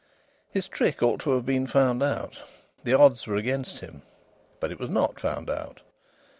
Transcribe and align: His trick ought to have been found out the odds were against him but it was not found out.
His 0.49 0.67
trick 0.67 1.03
ought 1.03 1.19
to 1.19 1.29
have 1.33 1.45
been 1.45 1.67
found 1.67 2.01
out 2.01 2.41
the 2.83 2.93
odds 2.95 3.27
were 3.27 3.35
against 3.35 3.81
him 3.81 4.01
but 4.59 4.71
it 4.71 4.79
was 4.79 4.89
not 4.89 5.19
found 5.19 5.47
out. 5.47 5.81